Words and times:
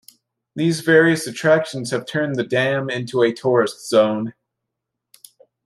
These 0.55 0.79
various 0.79 1.27
attractions 1.27 1.91
have 1.91 2.07
turned 2.07 2.35
the 2.35 2.43
Dam 2.43 2.89
into 2.89 3.21
a 3.21 3.31
tourist 3.31 3.87
zone. 3.87 4.33